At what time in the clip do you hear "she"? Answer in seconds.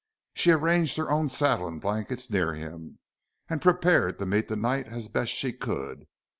0.33-0.49, 5.31-5.53